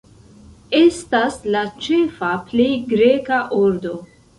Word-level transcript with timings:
Estas 0.79 1.37
la 1.57 1.63
ĉefa 1.85 2.33
plej 2.51 2.69
greka 2.99 3.45
ordo. 3.65 3.99